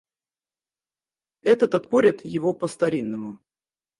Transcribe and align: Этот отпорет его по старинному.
Этот 1.43 1.75
отпорет 1.75 2.25
его 2.25 2.55
по 2.55 2.65
старинному. 2.67 3.37